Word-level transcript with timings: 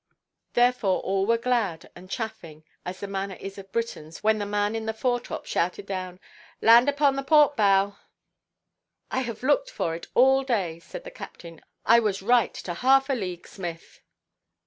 Therefore 0.53 0.99
all 1.01 1.27
were 1.27 1.37
glad 1.37 1.91
and 1.95 2.09
chaffing, 2.09 2.63
as 2.87 2.99
the 2.99 3.07
manner 3.07 3.35
is 3.39 3.59
of 3.59 3.71
Britons, 3.71 4.23
when 4.23 4.39
the 4.39 4.47
man 4.47 4.75
in 4.75 4.87
the 4.87 4.95
foretop 4.95 5.45
shouted 5.45 5.85
down, 5.85 6.19
"Land 6.59 6.89
upon 6.89 7.15
the 7.17 7.21
port–bow." 7.21 7.97
"I 9.11 9.19
have 9.21 9.43
looked 9.43 9.69
for 9.69 9.93
it 9.93 10.07
all 10.15 10.41
day," 10.41 10.79
said 10.79 11.03
the 11.03 11.11
captain; 11.11 11.61
"I 11.85 11.99
was 11.99 12.23
right 12.23 12.51
to 12.55 12.73
half 12.73 13.11
a 13.11 13.13
league, 13.13 13.47
Smith." 13.47 14.01